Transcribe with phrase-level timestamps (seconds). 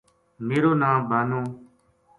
[0.47, 1.41] میرو ناں بانو